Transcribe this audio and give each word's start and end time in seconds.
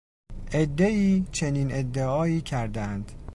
عدهای 0.53 1.23
چنین 1.31 1.71
ادعایی 1.73 2.41
کردهاند 2.41 3.11